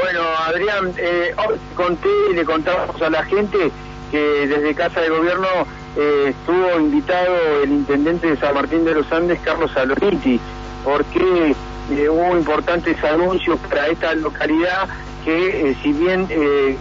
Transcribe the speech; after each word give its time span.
Bueno, 0.00 0.20
Adrián, 0.46 0.92
eh, 0.96 1.34
conté 1.74 2.08
y 2.30 2.34
le 2.34 2.44
contamos 2.44 3.02
a 3.02 3.10
la 3.10 3.24
gente 3.24 3.72
que 4.12 4.46
desde 4.46 4.72
Casa 4.72 5.00
de 5.00 5.08
Gobierno 5.08 5.48
eh, 5.96 6.26
estuvo 6.28 6.78
invitado 6.78 7.34
el 7.64 7.70
intendente 7.70 8.28
de 8.28 8.36
San 8.36 8.54
Martín 8.54 8.84
de 8.84 8.94
los 8.94 9.10
Andes, 9.10 9.40
Carlos 9.40 9.76
Aloniti, 9.76 10.38
porque 10.84 11.52
eh, 11.90 12.08
hubo 12.08 12.36
importantes 12.36 13.02
anuncios 13.02 13.58
para 13.68 13.88
esta 13.88 14.14
localidad 14.14 14.88
que, 15.24 15.70
eh, 15.70 15.76
si 15.82 15.92
bien 15.92 16.26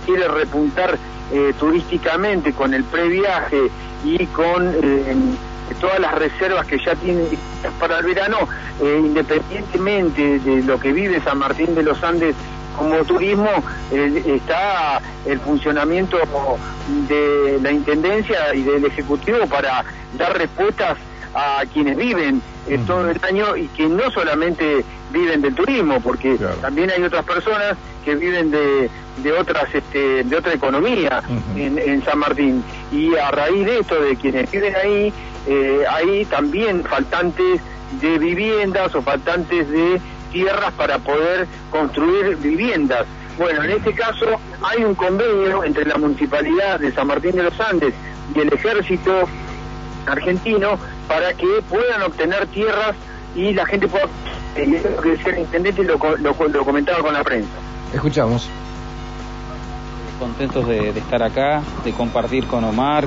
quiere 0.05 0.27
repuntar 0.27 0.99
turísticamente 1.59 2.53
con 2.53 2.73
el 2.73 2.83
previaje 2.83 3.69
y 4.05 4.25
con 4.27 4.73
todas 5.81 5.99
las 5.99 6.15
reservas 6.15 6.65
que 6.67 6.77
ya 6.77 6.95
tiene 6.95 7.25
para 7.79 7.99
el 7.99 8.05
verano, 8.05 8.47
independientemente 8.81 10.39
de 10.39 10.63
lo 10.63 10.79
que 10.79 10.93
vive 10.93 11.19
San 11.21 11.39
Martín 11.39 11.75
de 11.75 11.83
los 11.83 12.01
Andes 12.01 12.33
como 12.77 13.03
turismo, 13.03 13.49
eh, 13.91 14.23
está 14.25 15.01
el 15.25 15.39
funcionamiento 15.39 16.17
de 17.09 17.59
la 17.61 17.71
Intendencia 17.71 18.53
y 18.53 18.61
del 18.61 18.85
Ejecutivo 18.85 19.45
para 19.47 19.83
dar 20.17 20.37
respuestas 20.37 20.97
a 21.33 21.63
quienes 21.73 21.97
viven 21.97 22.41
eh, 22.67 22.79
todo 22.87 23.09
el 23.09 23.19
año 23.23 23.55
y 23.57 23.67
que 23.69 23.87
no 23.87 24.09
solamente 24.11 24.83
viven 25.11 25.41
del 25.41 25.55
turismo, 25.55 25.99
porque 26.01 26.35
Claro. 26.37 26.55
también 26.57 26.89
hay 26.91 27.03
otras 27.03 27.25
personas 27.25 27.77
que 28.03 28.15
viven 28.15 28.51
de, 28.51 28.89
de 29.23 29.31
otras 29.33 29.73
este, 29.73 30.23
de 30.23 30.35
otra 30.35 30.53
economía 30.53 31.21
en, 31.55 31.77
en 31.77 32.03
San 32.05 32.19
Martín. 32.19 32.63
Y 32.91 33.15
a 33.15 33.31
raíz 33.31 33.65
de 33.65 33.79
esto 33.79 34.01
de 34.01 34.15
quienes 34.15 34.49
viven 34.51 34.75
ahí 34.75 35.13
eh, 35.47 35.83
hay 35.89 36.25
también 36.25 36.83
faltantes 36.83 37.61
de 38.01 38.17
viviendas 38.19 38.93
o 38.95 39.01
faltantes 39.01 39.69
de 39.69 39.99
tierras 40.31 40.71
para 40.73 40.99
poder 40.99 41.47
construir 41.71 42.37
viviendas. 42.37 43.05
Bueno, 43.37 43.63
en 43.63 43.71
este 43.71 43.93
caso 43.93 44.25
hay 44.61 44.83
un 44.83 44.95
convenio 44.95 45.63
entre 45.63 45.85
la 45.85 45.97
Municipalidad 45.97 46.79
de 46.79 46.91
San 46.91 47.07
Martín 47.07 47.33
de 47.33 47.43
los 47.43 47.59
Andes 47.59 47.93
y 48.35 48.39
el 48.39 48.51
Ejército 48.51 49.27
argentino 50.05 50.79
para 51.07 51.33
que 51.33 51.45
puedan 51.69 52.01
obtener 52.01 52.47
tierras 52.47 52.95
y 53.35 53.53
la 53.53 53.65
gente 53.65 53.87
pueda... 53.87 54.05
eh, 54.55 54.81
lo 54.95 55.01
que 55.01 55.09
decía 55.11 55.33
el 55.33 55.39
intendente 55.39 55.81
y 55.81 55.85
lo, 55.85 55.97
lo, 56.17 56.47
lo 56.47 56.65
comentaba 56.65 56.99
con 56.99 57.13
la 57.13 57.23
prensa. 57.23 57.49
Escuchamos. 57.93 58.49
contentos 60.19 60.67
de, 60.67 60.91
de 60.93 60.99
estar 60.99 61.21
acá, 61.21 61.61
de 61.85 61.91
compartir 61.93 62.47
con 62.47 62.63
Omar, 62.63 63.05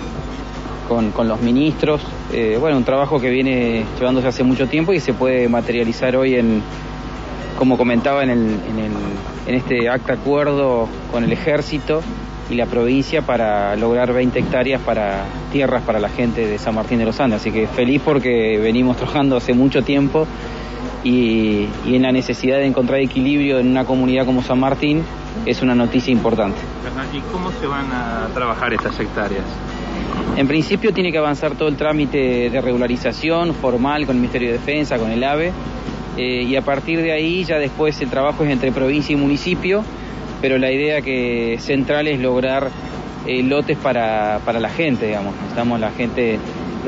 con, 0.88 1.10
con 1.10 1.26
los 1.26 1.40
ministros. 1.40 2.00
Eh, 2.32 2.56
bueno, 2.60 2.76
un 2.76 2.84
trabajo 2.84 3.20
que 3.20 3.30
viene 3.30 3.84
llevándose 3.98 4.28
hace 4.28 4.44
mucho 4.44 4.68
tiempo 4.68 4.92
y 4.92 5.00
se 5.00 5.12
puede 5.12 5.48
materializar 5.48 6.14
hoy 6.16 6.36
en, 6.36 6.62
como 7.60 7.76
comentaba, 7.76 8.24
en, 8.24 8.30
el, 8.30 8.38
en, 8.38 8.78
el, 8.78 8.92
en 9.46 9.54
este 9.54 9.90
acta 9.90 10.14
acuerdo 10.14 10.88
con 11.12 11.24
el 11.24 11.30
ejército 11.30 12.00
y 12.48 12.54
la 12.54 12.64
provincia 12.64 13.20
para 13.20 13.76
lograr 13.76 14.14
20 14.14 14.38
hectáreas 14.38 14.80
para 14.80 15.26
tierras 15.52 15.82
para 15.82 16.00
la 16.00 16.08
gente 16.08 16.46
de 16.46 16.56
San 16.56 16.74
Martín 16.74 16.98
de 17.00 17.04
los 17.04 17.20
Andes. 17.20 17.42
Así 17.42 17.52
que 17.52 17.66
feliz 17.66 18.00
porque 18.02 18.58
venimos 18.58 18.96
trabajando 18.96 19.36
hace 19.36 19.52
mucho 19.52 19.82
tiempo 19.82 20.26
y, 21.04 21.68
y 21.84 21.96
en 21.96 22.00
la 22.00 22.12
necesidad 22.12 22.56
de 22.56 22.64
encontrar 22.64 22.98
equilibrio 23.00 23.58
en 23.58 23.68
una 23.68 23.84
comunidad 23.84 24.24
como 24.24 24.42
San 24.42 24.58
Martín 24.58 25.02
es 25.44 25.60
una 25.60 25.74
noticia 25.74 26.10
importante. 26.10 26.60
¿Y 27.12 27.20
cómo 27.30 27.50
se 27.60 27.66
van 27.66 27.92
a 27.92 28.28
trabajar 28.32 28.72
estas 28.72 28.98
hectáreas? 28.98 29.44
En 30.34 30.48
principio 30.48 30.94
tiene 30.94 31.12
que 31.12 31.18
avanzar 31.18 31.56
todo 31.56 31.68
el 31.68 31.76
trámite 31.76 32.48
de 32.48 32.60
regularización 32.62 33.52
formal 33.52 34.06
con 34.06 34.16
el 34.16 34.22
Ministerio 34.22 34.48
de 34.48 34.54
Defensa, 34.54 34.96
con 34.96 35.10
el 35.10 35.22
AVE, 35.22 35.52
eh, 36.20 36.42
y 36.48 36.56
a 36.56 36.62
partir 36.62 37.00
de 37.02 37.12
ahí 37.12 37.44
ya 37.44 37.58
después 37.58 38.00
el 38.00 38.10
trabajo 38.10 38.44
es 38.44 38.50
entre 38.50 38.72
provincia 38.72 39.12
y 39.12 39.16
municipio, 39.16 39.82
pero 40.42 40.58
la 40.58 40.70
idea 40.70 41.00
que 41.02 41.56
central 41.60 42.06
es 42.08 42.20
lograr 42.20 42.70
eh, 43.26 43.42
lotes 43.42 43.76
para, 43.78 44.40
para 44.44 44.60
la 44.60 44.68
gente, 44.68 45.06
digamos. 45.06 45.34
Estamos 45.48 45.78
la 45.80 45.90
gente, 45.92 46.38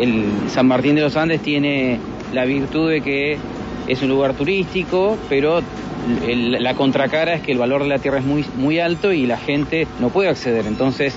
el 0.01 0.25
San 0.49 0.67
Martín 0.67 0.95
de 0.95 1.03
los 1.03 1.17
Andes 1.17 1.41
tiene 1.41 1.99
la 2.33 2.45
virtud 2.45 2.91
de 2.91 3.01
que 3.01 3.37
es 3.87 4.03
un 4.03 4.09
lugar 4.09 4.35
turístico, 4.35 5.19
pero 5.29 5.61
el- 6.27 6.53
la 6.63 6.75
contracara 6.75 7.35
es 7.35 7.43
que 7.43 7.53
el 7.53 7.59
valor 7.59 7.83
de 7.83 7.89
la 7.91 7.99
tierra 7.99 8.19
es 8.19 8.25
muy, 8.25 8.45
muy 8.57 8.79
alto 8.81 9.13
y 9.13 9.27
la 9.27 9.37
gente 9.37 9.87
no 10.01 10.09
puede 10.11 10.29
acceder. 10.31 10.67
Entonces, 10.67 11.17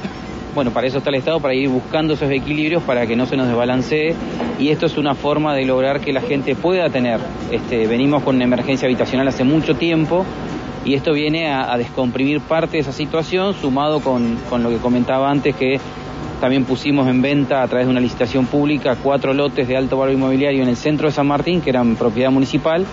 bueno, 0.55 0.71
para 0.71 0.87
eso 0.87 0.97
está 0.99 1.09
el 1.09 1.17
Estado, 1.17 1.39
para 1.41 1.53
ir 1.53 1.69
buscando 1.69 2.13
esos 2.13 2.31
equilibrios 2.31 2.81
para 2.81 3.05
que 3.05 3.15
no 3.15 3.25
se 3.25 3.35
nos 3.35 3.47
desbalancee 3.47 4.15
y 4.57 4.69
esto 4.69 4.85
es 4.85 4.97
una 4.97 5.13
forma 5.13 5.53
de 5.53 5.65
lograr 5.65 5.99
que 5.99 6.13
la 6.13 6.21
gente 6.21 6.55
pueda 6.55 6.89
tener. 6.89 7.19
Este, 7.51 7.85
venimos 7.87 8.23
con 8.23 8.37
una 8.37 8.45
emergencia 8.45 8.87
habitacional 8.87 9.27
hace 9.27 9.43
mucho 9.43 9.75
tiempo 9.75 10.25
y 10.85 10.93
esto 10.93 11.11
viene 11.13 11.51
a, 11.51 11.73
a 11.73 11.77
descomprimir 11.77 12.39
parte 12.39 12.77
de 12.77 12.79
esa 12.79 12.93
situación, 12.93 13.53
sumado 13.53 13.99
con, 13.99 14.37
con 14.49 14.63
lo 14.63 14.69
que 14.69 14.77
comentaba 14.77 15.29
antes 15.29 15.55
que 15.55 15.79
también 16.39 16.63
pusimos 16.63 17.07
en 17.07 17.21
venta 17.21 17.61
a 17.61 17.67
través 17.67 17.87
de 17.87 17.91
una 17.91 17.99
licitación 17.99 18.45
pública 18.45 18.97
cuatro 19.01 19.33
lotes 19.33 19.67
de 19.67 19.75
alto 19.75 19.97
valor 19.97 20.13
inmobiliario 20.13 20.63
en 20.63 20.69
el 20.69 20.77
centro 20.77 21.07
de 21.07 21.13
San 21.13 21.27
Martín, 21.27 21.61
que 21.61 21.69
eran 21.69 21.95
propiedad 21.95 22.31
municipal, 22.31 22.85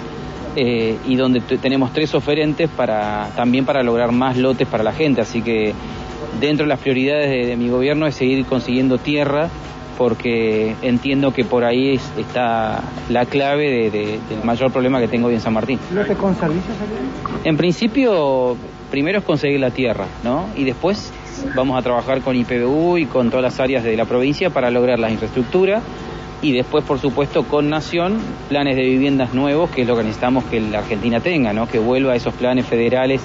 eh, 0.56 0.97
y 1.06 1.17
donde 1.17 1.41
tenemos 1.41 1.93
tres 1.93 2.15
oferentes 2.15 2.69
para 2.69 3.31
también 3.37 3.65
para 3.65 3.83
lograr 3.83 4.12
más 4.12 4.37
lotes 4.37 4.67
para 4.67 4.83
la 4.83 4.93
gente. 4.93 5.21
Así 5.21 5.43
que 5.43 5.75
dentro 6.41 6.65
de 6.65 6.69
las 6.69 6.81
prioridades 6.81 7.28
de, 7.31 7.47
de 7.47 7.56
mi 7.56 7.69
gobierno 7.69 8.06
es 8.06 8.15
seguir 8.15 8.44
consiguiendo 8.47 8.99
tierra, 8.99 9.49
porque 9.99 10.75
entiendo 10.83 11.33
que 11.33 11.44
por 11.44 11.65
ahí 11.65 11.94
es- 11.94 12.12
está 12.19 12.83
la 13.09 13.27
clave 13.27 13.71
de- 13.71 13.91
de- 13.91 14.19
del 14.28 14.43
mayor 14.44 14.72
problema 14.72 15.00
que 15.00 15.09
tengo 15.09 15.28
hoy 15.28 15.34
en 15.34 15.41
San 15.41 15.53
Martín. 15.53 15.78
¿Lote 15.94 16.15
con 16.15 16.34
servicios 16.34 16.77
En 17.44 17.56
principio, 17.56 18.56
primero 18.91 19.19
es 19.19 19.25
conseguir 19.25 19.60
la 19.60 19.71
tierra, 19.71 20.06
¿no? 20.25 20.47
Y 20.56 20.65
después 20.65 21.12
vamos 21.55 21.78
a 21.78 21.83
trabajar 21.83 22.21
con 22.22 22.37
IPBU 22.37 22.99
y 22.99 23.06
con 23.06 23.31
todas 23.31 23.43
las 23.43 23.60
áreas 23.60 23.84
de 23.84 23.97
la 23.97 24.04
provincia 24.04 24.50
para 24.50 24.71
lograr 24.71 24.99
la 24.99 25.10
infraestructura 25.10 25.81
y 26.41 26.53
después, 26.53 26.84
por 26.84 26.99
supuesto, 26.99 27.44
con 27.44 27.69
Nación, 27.69 28.19
planes 28.49 28.77
de 28.77 28.83
viviendas 28.83 29.33
nuevos, 29.34 29.71
que 29.71 29.83
es 29.83 29.89
lo 29.89 29.97
que 29.97 30.03
necesitamos 30.03 30.44
que 30.44 30.60
la 30.60 30.78
Argentina 30.81 31.21
tenga, 31.21 31.53
¿no? 31.53 31.69
Que 31.69 31.78
vuelva 31.78 32.12
a 32.15 32.16
esos 32.16 32.34
planes 32.34 32.66
federales. 32.66 33.22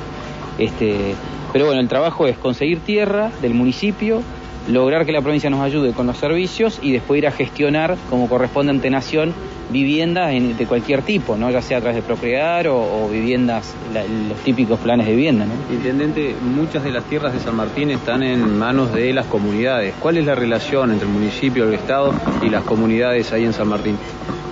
Este... 0.58 1.16
Pero 1.54 1.66
bueno, 1.68 1.80
el 1.82 1.88
trabajo 1.88 2.28
es 2.28 2.38
conseguir 2.38 2.80
tierra 2.82 3.32
del 3.42 3.54
municipio, 3.54 4.22
lograr 4.70 5.06
que 5.06 5.12
la 5.14 5.22
provincia 5.22 5.50
nos 5.50 5.62
ayude 5.62 5.94
con 5.94 6.06
los 6.08 6.18
servicios 6.18 6.80
y 6.82 6.92
después 6.92 7.18
ir 7.20 7.28
a 7.28 7.32
gestionar, 7.32 7.96
como 8.10 8.28
corresponde 8.28 8.72
ante 8.72 8.90
Nación, 8.90 9.34
viviendas 9.72 10.34
en- 10.34 10.58
de 10.58 10.66
cualquier 10.66 11.02
tipo, 11.04 11.38
¿no? 11.38 11.50
ya 11.50 11.62
sea 11.62 11.78
a 11.78 11.82
través 11.82 11.96
de 11.96 12.02
Procrear 12.02 12.68
o, 12.68 12.78
o 13.06 13.10
viviendas, 13.10 13.74
la- 13.94 14.04
los 14.04 14.38
típicos 14.44 14.78
planes 14.80 15.08
de 15.08 15.14
vivienda. 15.16 15.46
¿no? 15.46 15.54
Intendente, 15.74 16.36
muchas 16.42 16.84
de 16.84 16.92
las 16.92 17.06
tierras 17.06 17.34
de 17.34 17.40
San 17.40 17.56
Martín 17.56 17.90
están 17.92 18.24
en 18.24 18.58
manos 18.58 18.94
de 18.94 19.14
las 19.14 19.26
comunidades. 19.26 19.94
¿Cuál 20.00 20.18
es 20.18 20.26
la 20.26 20.36
relación 20.36 20.92
entre 20.92 21.08
el 21.08 21.14
municipio, 21.14 21.64
el 21.66 21.74
Estado 21.74 22.14
y 22.44 22.50
las 22.50 22.64
comunidades 22.64 23.32
ahí 23.32 23.46
en 23.46 23.54
San 23.54 23.70
Martín? 23.70 23.98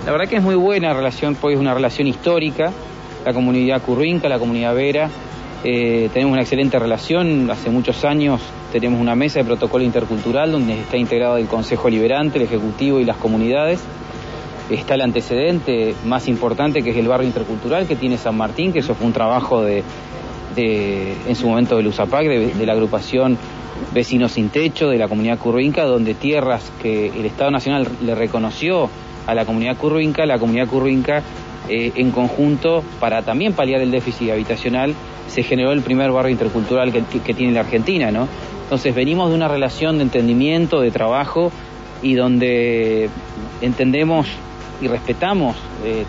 La 0.06 0.12
verdad 0.12 0.28
que 0.28 0.36
es 0.36 0.42
muy 0.42 0.54
buena 0.54 0.94
relación, 0.94 1.34
pues 1.34 1.54
es 1.56 1.60
una 1.60 1.74
relación 1.74 2.06
histórica, 2.06 2.72
la 3.24 3.32
comunidad 3.34 3.82
Currinca, 3.82 4.28
la 4.28 4.38
comunidad 4.38 4.74
Vera, 4.74 5.10
eh, 5.64 6.10
tenemos 6.12 6.32
una 6.32 6.42
excelente 6.42 6.78
relación, 6.78 7.50
hace 7.50 7.70
muchos 7.70 8.04
años 8.04 8.40
tenemos 8.72 9.00
una 9.00 9.14
mesa 9.14 9.40
de 9.40 9.44
protocolo 9.44 9.84
intercultural 9.84 10.52
donde 10.52 10.78
está 10.78 10.96
integrado 10.96 11.38
el 11.38 11.46
Consejo 11.46 11.88
Liberante, 11.88 12.38
el 12.38 12.44
Ejecutivo 12.44 13.00
y 13.00 13.04
las 13.04 13.16
comunidades. 13.16 13.80
Está 14.70 14.94
el 14.94 15.00
antecedente 15.00 15.94
más 16.04 16.28
importante 16.28 16.82
que 16.82 16.90
es 16.90 16.96
el 16.96 17.08
barrio 17.08 17.26
intercultural 17.26 17.86
que 17.86 17.96
tiene 17.96 18.18
San 18.18 18.36
Martín, 18.36 18.72
que 18.72 18.80
eso 18.80 18.94
fue 18.94 19.06
un 19.06 19.12
trabajo 19.12 19.62
de, 19.62 19.82
en 20.56 21.36
su 21.36 21.48
momento 21.48 21.76
del 21.76 21.86
USAPAC, 21.86 22.26
de, 22.26 22.66
la 22.66 22.72
agrupación 22.72 23.38
Vecinos 23.94 24.32
Sin 24.32 24.48
Techo, 24.48 24.88
de 24.88 24.98
la 24.98 25.08
comunidad 25.08 25.38
curruinca, 25.38 25.84
donde 25.84 26.14
tierras 26.14 26.72
que 26.82 27.08
el 27.08 27.24
Estado 27.26 27.50
Nacional 27.50 27.86
le 28.02 28.14
reconoció 28.14 28.90
a 29.26 29.34
la 29.34 29.44
comunidad 29.44 29.76
curruinca, 29.76 30.26
la 30.26 30.38
comunidad 30.38 30.68
curruinca 30.68 31.22
eh, 31.68 31.92
en 31.96 32.10
conjunto, 32.10 32.82
para 33.00 33.22
también 33.22 33.52
paliar 33.52 33.80
el 33.80 33.90
déficit 33.90 34.30
habitacional, 34.30 34.94
se 35.28 35.42
generó 35.42 35.72
el 35.72 35.82
primer 35.82 36.10
barrio 36.12 36.30
intercultural 36.30 36.92
que, 36.92 37.02
que 37.20 37.34
tiene 37.34 37.52
la 37.52 37.60
Argentina, 37.60 38.10
¿no? 38.10 38.28
Entonces 38.64 38.94
venimos 38.94 39.30
de 39.30 39.36
una 39.36 39.48
relación 39.48 39.98
de 39.98 40.04
entendimiento, 40.04 40.80
de 40.80 40.90
trabajo, 40.90 41.50
y 42.02 42.14
donde 42.14 43.08
entendemos 43.62 44.26
y 44.82 44.88
respetamos 44.88 45.56
eh, 45.84 46.04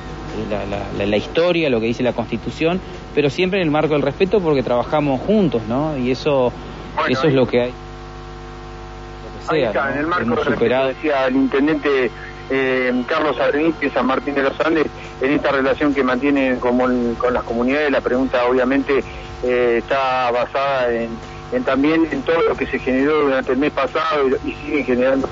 la, 0.50 0.66
la- 0.66 0.86
la- 0.98 1.06
la 1.06 1.18
historia, 1.18 1.70
lo 1.70 1.80
que 1.80 1.88
dice 1.88 2.04
la 2.04 2.14
Constitución, 2.14 2.80
pero 3.16 3.30
siempre 3.30 3.60
en 3.60 3.66
el 3.68 3.72
marco 3.72 3.94
del 3.94 4.02
respeto 4.04 4.40
porque 4.42 4.62
trabajamos 4.64 5.22
juntos, 5.22 5.62
¿no? 5.68 5.98
Y 5.98 6.12
eso, 6.12 6.52
Bueno, 6.96 7.10
eso 7.10 7.28
es 7.28 7.34
lo 7.34 7.46
que 7.48 7.62
hay. 7.62 7.70
lo 7.70 7.74
que 7.74 9.56
Ahí 9.56 9.60
sea, 9.62 9.70
está, 9.70 9.86
¿no? 9.86 9.92
en 9.94 10.00
el 10.00 10.08
marco 10.08 10.36
del 10.36 10.46
respeto, 10.46 10.88
decía 10.88 11.26
el 11.28 11.36
intendente 11.36 12.12
eh, 12.50 13.04
Carlos 13.08 13.36
de 13.80 13.90
San 13.92 14.06
Martín 14.06 14.36
de 14.36 14.44
los 14.44 14.60
Andes, 14.62 14.86
en 15.22 15.32
esta 15.34 15.52
relación 15.52 15.94
que 15.94 16.04
mantiene 16.04 16.58
como 16.60 16.88
el- 16.88 17.16
con 17.18 17.34
las 17.34 17.44
comunidades. 17.44 17.92
La 17.92 18.02
pregunta 18.02 18.46
obviamente 18.46 19.04
eh, 19.44 19.76
está 19.80 20.32
basada 20.32 20.92
en, 20.94 21.10
en 21.52 21.64
también 21.64 22.08
en 22.12 22.22
todo 22.24 22.42
lo 22.42 22.56
que 22.56 22.66
se 22.68 22.80
generó 22.80 23.22
durante 23.24 23.52
el 23.52 23.58
mes 23.58 23.72
pasado 23.72 24.28
y, 24.44 24.50
y 24.50 24.54
sigue 24.56 24.84
generando 24.84 25.30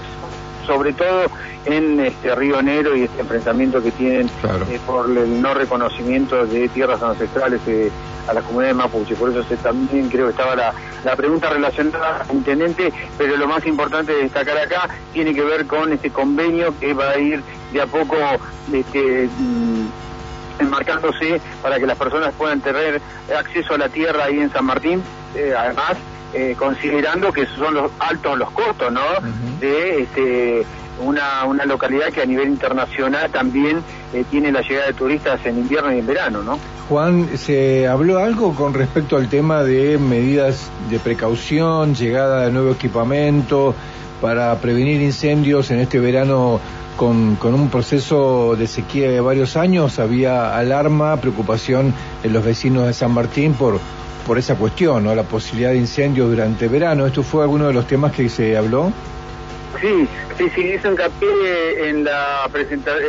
sobre 0.66 0.94
todo 0.94 1.26
en 1.66 2.00
este 2.00 2.36
Río 2.36 2.62
Negro 2.62 2.96
y 2.96 3.04
este 3.04 3.22
enfrentamiento 3.22 3.82
que 3.82 3.92
tienen 3.92 4.28
eh, 4.70 4.80
por 4.86 5.10
el 5.10 5.42
no 5.42 5.54
reconocimiento 5.54 6.46
de 6.46 6.68
tierras 6.70 7.02
ancestrales 7.02 7.62
eh, 7.68 7.92
a 8.28 8.34
las 8.34 8.44
comunidades 8.44 8.76
mapuche. 8.76 9.16
Por 9.16 9.30
eso 9.32 9.44
se, 9.44 9.58
también 9.58 10.10
creo 10.10 10.26
que 10.26 10.32
estaba 10.32 10.56
la, 10.56 10.74
la 11.04 11.16
pregunta 11.16 11.50
relacionada 11.50 12.26
al 12.28 12.36
intendente, 12.36 12.92
pero 13.18 13.38
lo 13.38 13.48
más 13.48 13.66
importante 13.66 14.14
de 14.14 14.24
destacar 14.24 14.58
acá 14.58 14.90
tiene 15.14 15.34
que 15.34 15.44
ver 15.44 15.66
con 15.66 15.94
este 15.94 16.10
convenio 16.10 16.74
que 16.80 16.94
va 16.94 17.12
a 17.12 17.18
ir 17.18 17.42
de 17.72 17.82
a 17.82 17.88
poco 17.88 18.16
este, 18.72 19.28
mm, 19.38 19.88
enmarcándose 20.60 21.42
para 21.62 21.80
que 21.80 21.86
las 21.86 21.98
personas 21.98 22.34
puedan 22.38 22.62
tener 22.62 23.02
acceso 23.38 23.76
a 23.76 23.78
la 23.78 23.90
tierra 23.90 24.26
ahí 24.26 24.40
en 24.40 24.52
San 24.52 24.66
Martín, 24.66 25.04
eh, 25.36 25.54
además 25.58 25.98
eh, 26.38 26.54
considerando 26.60 27.32
que 27.32 27.46
son 27.46 27.76
los 27.76 27.90
altos 27.98 28.38
los 28.38 28.52
costos, 28.52 28.92
¿no? 28.92 29.02
De 29.62 30.02
este, 30.02 30.66
una, 31.02 31.46
una 31.46 31.64
localidad 31.66 32.12
que 32.12 32.22
a 32.22 32.26
nivel 32.26 32.50
internacional 32.50 33.32
también 33.32 33.82
eh, 34.14 34.26
tiene 34.30 34.52
la 34.52 34.60
llegada 34.60 34.88
de 34.88 34.94
turistas 34.94 35.46
en 35.46 35.60
invierno 35.60 35.94
y 35.94 36.00
en 36.00 36.08
verano, 36.08 36.44
¿no? 36.44 36.60
Juan, 36.90 37.38
¿se 37.38 37.88
habló 37.88 38.20
algo 38.20 38.54
con 38.54 38.74
respecto 38.74 39.16
al 39.16 39.30
tema 39.30 39.64
de 39.64 39.98
medidas 39.98 40.70
de 40.90 41.00
precaución, 41.00 41.96
llegada 41.96 42.46
de 42.46 42.52
nuevo 42.52 42.72
equipamiento 42.72 43.74
para 44.22 44.54
prevenir 44.60 45.02
incendios 45.02 45.72
en 45.72 45.80
este 45.80 46.00
verano 46.00 46.60
con, 46.95 47.36
con, 47.36 47.53
un 47.53 47.69
proceso 47.69 48.56
de 48.56 48.68
sequía 48.68 49.09
de 49.09 49.19
varios 49.19 49.57
años, 49.57 50.00
había 50.00 50.57
alarma, 50.57 51.18
preocupación 51.18 51.94
en 52.24 52.33
los 52.33 52.44
vecinos 52.44 52.88
de 52.88 52.94
San 52.94 53.12
Martín 53.12 53.53
por, 53.53 53.80
por 54.25 54.38
esa 54.38 54.56
cuestión, 54.56 55.03
¿no? 55.03 55.15
la 55.15 55.24
posibilidad 55.24 55.71
de 55.71 55.77
incendios 55.77 56.30
durante 56.30 56.68
verano. 56.68 57.06
¿Esto 57.06 57.24
fue 57.24 57.44
alguno 57.44 57.68
de 57.68 57.74
los 57.74 57.88
temas 57.88 58.12
que 58.12 58.27
se 58.30 58.57
habló? 58.57 58.92
Sí, 59.81 60.07
sí, 60.38 60.50
sí, 60.56 60.62
hizo 60.62 60.89
hincapié 60.89 61.89
en 61.89 62.03
la, 62.06 62.50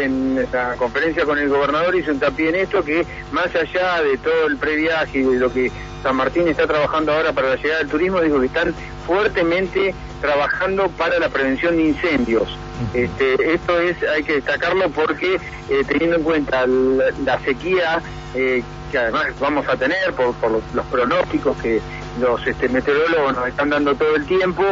en 0.02 0.46
la 0.52 0.74
conferencia 0.76 1.24
con 1.24 1.38
el 1.38 1.48
gobernador, 1.48 1.94
hizo 1.94 2.12
hincapié 2.12 2.48
en 2.48 2.54
esto, 2.56 2.82
que 2.82 3.06
más 3.30 3.54
allá 3.54 4.02
de 4.02 4.18
todo 4.18 4.46
el 4.48 4.56
previaje 4.56 5.20
y 5.20 5.22
de 5.22 5.38
lo 5.38 5.52
que 5.52 5.70
San 6.02 6.16
Martín 6.16 6.48
está 6.48 6.66
trabajando 6.66 7.12
ahora 7.12 7.32
para 7.32 7.50
la 7.50 7.56
llegada 7.56 7.78
del 7.78 7.88
turismo, 7.88 8.20
dijo 8.20 8.40
que 8.40 8.46
están 8.46 8.74
fuertemente 9.06 9.94
trabajando 10.20 10.88
para 10.90 11.18
la 11.18 11.28
prevención 11.28 11.76
de 11.76 11.84
incendios. 11.84 12.48
Este, 12.92 13.54
esto 13.54 13.80
es, 13.80 13.96
hay 14.02 14.22
que 14.22 14.34
destacarlo 14.34 14.90
porque 14.90 15.36
eh, 15.36 15.82
teniendo 15.88 16.16
en 16.16 16.22
cuenta 16.22 16.66
la, 16.66 17.38
sequía 17.40 18.02
eh, 18.36 18.62
que 18.92 18.98
además 18.98 19.28
vamos 19.40 19.66
a 19.66 19.76
tener 19.76 20.12
por, 20.12 20.34
los, 20.50 20.86
pronósticos 20.90 21.56
que 21.56 21.80
los 22.20 22.46
este, 22.46 22.68
meteorólogos 22.68 23.34
nos 23.34 23.48
están 23.48 23.70
dando 23.70 23.94
todo 23.94 24.14
el 24.14 24.26
tiempo 24.26 24.62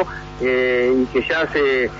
eh, 0.41 0.95
y 0.97 1.07
que 1.07 1.27
ya 1.27 1.41
hace 1.43 1.91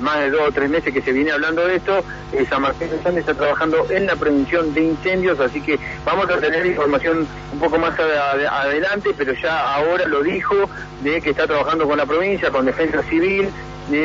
más 0.00 0.18
de 0.18 0.30
dos 0.30 0.48
o 0.48 0.52
tres 0.52 0.68
meses 0.68 0.92
que 0.92 1.00
se 1.00 1.12
viene 1.12 1.32
hablando 1.32 1.66
de 1.66 1.76
esto, 1.76 2.04
San 2.50 2.60
Martín 2.60 2.90
de 2.90 3.02
Sande 3.02 3.20
está 3.20 3.32
trabajando 3.32 3.86
en 3.88 4.06
la 4.06 4.16
prevención 4.16 4.74
de 4.74 4.82
incendios, 4.82 5.40
así 5.40 5.62
que 5.62 5.78
vamos 6.04 6.28
a 6.28 6.36
tener 6.38 6.66
información 6.66 7.26
un 7.54 7.58
poco 7.58 7.78
más 7.78 7.98
adelante, 7.98 9.14
pero 9.16 9.32
ya 9.32 9.74
ahora 9.74 10.06
lo 10.06 10.22
dijo, 10.22 10.54
de 11.02 11.22
que 11.22 11.30
está 11.30 11.46
trabajando 11.46 11.88
con 11.88 11.96
la 11.96 12.04
provincia, 12.04 12.50
con 12.50 12.66
Defensa 12.66 13.02
Civil, 13.04 13.48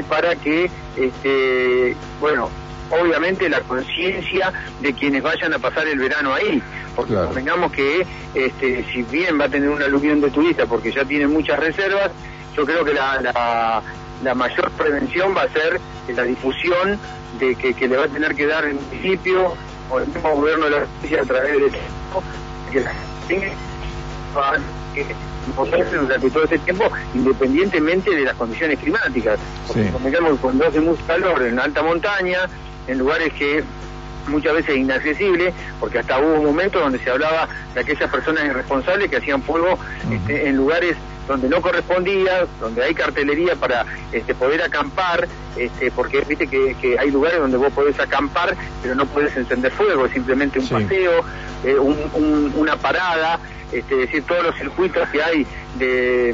para 0.08 0.38
que, 0.38 0.70
este, 0.96 1.96
bueno, 2.22 2.50
obviamente 2.92 3.50
la 3.50 3.62
conciencia 3.62 4.52
de 4.82 4.94
quienes 4.94 5.24
vayan 5.24 5.54
a 5.54 5.60
pasar 5.60 5.88
el 5.88 6.00
verano 6.00 6.34
ahí, 6.34 6.62
porque 6.96 7.14
claro. 7.14 7.72
que 7.72 8.06
este, 8.34 8.86
si 8.92 9.04
bien 9.04 9.40
va 9.40 9.46
a 9.46 9.50
tener 9.50 9.70
una 9.70 9.86
aluvión 9.86 10.22
de 10.22 10.30
turistas 10.30 10.68
porque 10.68 10.92
ya 10.92 11.06
tiene 11.06 11.28
muchas 11.28 11.60
reservas, 11.60 12.12
yo 12.56 12.66
creo 12.66 12.84
que 12.84 12.94
la, 12.94 13.22
la, 14.24 14.36
mayor 14.36 14.72
prevención 14.72 15.36
va 15.36 15.44
a 15.44 15.50
ser 15.50 15.80
la 16.08 16.24
difusión 16.24 17.00
de 17.40 17.56
que, 17.56 17.88
le 17.88 17.98
va 17.98 18.06
a 18.06 18.08
tener 18.08 18.36
que 18.36 18.48
dar 18.48 18.66
el 18.66 18.76
municipio 18.76 19.54
o 19.90 20.00
el 20.00 20.08
mismo 20.08 20.36
gobierno 20.36 20.66
de 20.66 20.72
la 20.72 20.78
provincia 20.80 21.22
a 21.22 21.26
través 21.26 21.54
de 21.54 21.80
que 22.72 22.80
la 22.82 22.94
que 24.94 25.06
durante 26.02 26.30
todo 26.30 26.44
ese 26.44 26.58
tiempo, 26.60 26.86
independientemente 27.14 28.14
de 28.16 28.24
las 28.24 28.36
condiciones 28.36 28.80
climáticas. 28.80 29.40
Porque 29.68 30.18
cuando 30.42 30.68
hace 30.68 30.80
mucho 30.80 31.02
calor 31.06 31.44
en 31.44 31.60
alta 31.60 31.82
montaña, 31.84 32.50
en 32.88 32.98
lugares 32.98 33.34
que 33.34 33.64
muchas 34.28 34.54
veces 34.54 34.78
inaccesibles, 34.78 35.54
porque 35.80 36.00
hasta 36.00 36.20
hubo 36.20 36.42
momentos 36.42 36.82
donde 36.82 37.00
se 37.00 37.10
hablaba 37.10 37.48
de 37.74 37.82
aquellas 37.82 38.10
personas 38.10 38.46
irresponsables 38.46 39.10
que 39.10 39.18
hacían 39.18 39.42
fuego 39.42 39.78
este, 40.12 40.50
en 40.50 40.58
lugares 40.58 40.96
donde 41.28 41.50
no 41.50 41.62
correspondía, 41.62 42.48
donde 42.60 42.84
hay 42.84 42.94
cartelería 42.94 43.56
para 43.56 43.86
este, 44.12 44.34
poder 44.34 44.62
acampar, 44.62 45.28
este, 45.58 45.92
porque 45.92 46.22
viste 46.22 46.48
que, 46.48 46.98
hay 46.98 47.12
lugares 47.12 47.40
donde 47.40 47.58
vos 47.58 47.72
podés 47.74 48.00
acampar, 48.00 48.56
pero 48.82 48.96
no 48.96 49.06
podés 49.06 49.36
encender 49.36 49.72
fuego, 49.72 50.06
es 50.06 50.14
simplemente 50.14 50.60
un 50.60 50.68
paseo, 50.68 51.24
eh, 51.66 51.78
una 51.78 52.78
parada, 52.78 53.40
este, 53.74 53.96
es 53.96 54.00
decir, 54.02 54.24
todos 54.24 54.44
los 54.44 54.56
circuitos 54.56 55.08
que 55.10 55.22
hay 55.22 55.46
de, 55.78 56.34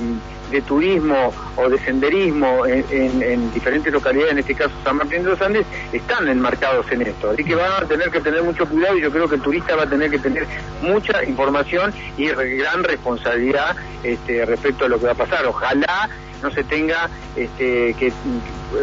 turismo 0.62 1.34
o 1.56 1.70
de 1.70 1.78
senderismo 1.80 2.66
en, 2.66 3.52
diferentes 3.54 3.92
localidades, 3.92 4.34
en 4.34 4.40
este 4.40 4.56
caso 4.56 4.72
San 4.84 4.98
Martín 4.98 5.24
de 5.24 5.30
los 5.30 5.42
Andes, 5.42 5.66
están 5.92 6.28
enmarcados 6.28 6.90
en 6.92 7.04
esto. 7.04 7.32
Así 7.32 7.44
que 7.44 7.56
van 7.56 7.84
a 7.84 7.88
tener 7.88 8.10
que 8.10 8.22
tener 8.22 8.44
mucho 8.44 8.68
cuidado 8.68 8.98
y 8.98 9.02
yo 9.02 9.12
creo 9.12 9.28
que 9.28 9.36
el 9.36 9.42
turista 9.42 9.76
va 9.76 9.84
a 9.84 9.90
tener 9.90 10.10
que 10.10 10.20
tener 10.20 10.48
mucha 10.82 11.24
información 11.24 11.94
y 12.18 12.28
gran 12.28 12.84
responsabilidad 12.84 13.76
este, 14.04 14.46
respecto 14.46 14.86
a 14.86 14.90
lo 14.90 15.00
que 15.00 15.06
va 15.06 15.12
a 15.12 15.16
pasar. 15.16 15.46
Ojalá 15.46 16.10
no 16.42 16.52
se 16.52 16.64
tenga 16.64 17.10
este, 17.36 17.94
que... 17.96 18.12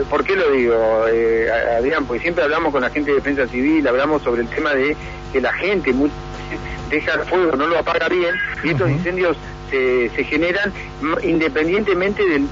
¿Por 0.08 0.24
qué 0.24 0.36
lo 0.36 0.50
digo, 0.52 1.06
eh, 1.08 1.48
Adrián? 1.76 2.06
Porque 2.06 2.22
siempre 2.22 2.44
hablamos 2.44 2.72
con 2.72 2.80
la 2.80 2.90
gente 2.90 3.10
de 3.10 3.16
defensa 3.16 3.46
civil, 3.48 3.86
hablamos 3.86 4.22
sobre 4.22 4.42
el 4.42 4.48
tema 4.48 4.72
de 4.72 4.96
que 5.32 5.40
la 5.40 5.52
gente 5.52 5.92
deja 6.90 7.14
el 7.14 7.20
fuego, 7.20 7.56
no 7.56 7.66
lo 7.66 7.78
apaga 7.78 8.08
bien, 8.08 8.34
y 8.62 8.70
estos 8.70 8.90
incendios 8.90 9.36
se, 9.70 10.10
se, 10.10 10.24
generan 10.24 10.72
independientemente 11.22 12.22
del, 12.26 12.46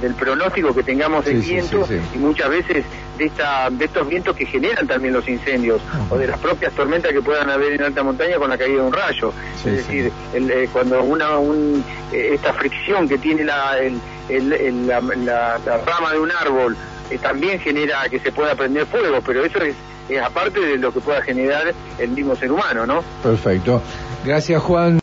del, 0.00 0.14
pronóstico 0.14 0.74
que 0.74 0.82
tengamos 0.82 1.24
de 1.24 1.34
viento 1.34 1.86
y 2.14 2.18
muchas 2.18 2.48
veces 2.50 2.84
de, 3.16 3.26
esta, 3.26 3.70
de 3.70 3.84
estos 3.84 4.08
vientos 4.08 4.36
que 4.36 4.46
generan 4.46 4.86
también 4.86 5.14
los 5.14 5.28
incendios 5.28 5.80
o 6.10 6.18
de 6.18 6.26
las 6.26 6.38
propias 6.38 6.72
tormentas 6.72 7.12
que 7.12 7.22
puedan 7.22 7.48
haber 7.48 7.72
en 7.72 7.82
alta 7.82 8.02
montaña 8.02 8.36
con 8.38 8.50
la 8.50 8.58
caída 8.58 8.76
de 8.76 8.82
un 8.82 8.92
rayo. 8.92 9.32
es 9.58 9.64
decir, 9.64 10.12
eh, 10.34 10.68
cuando 10.72 11.02
una 11.02 11.38
un, 11.38 11.84
eh, 12.12 12.30
esta 12.34 12.52
fricción 12.52 13.08
que 13.08 13.18
tiene 13.18 13.44
la, 13.44 13.78
el, 13.78 14.86
la, 14.86 15.00
la, 15.00 15.58
rama 15.86 16.12
de 16.12 16.18
un 16.18 16.30
árbol 16.32 16.76
eh, 17.10 17.18
también 17.18 17.60
genera 17.60 18.08
que 18.08 18.18
se 18.18 18.32
pueda 18.32 18.54
prender 18.54 18.86
fuego, 18.86 19.20
pero 19.24 19.44
eso 19.44 19.58
es 19.60 19.74
es 20.08 20.22
aparte 20.22 20.60
de 20.60 20.76
lo 20.76 20.92
que 20.92 21.00
pueda 21.00 21.20
generar 21.22 21.74
el 21.98 22.10
mismo 22.10 22.36
ser 22.36 22.52
humano, 22.52 22.86
¿no? 22.86 23.02
Perfecto. 23.22 23.82
Gracias, 24.24 24.62
Juan. 24.62 24.94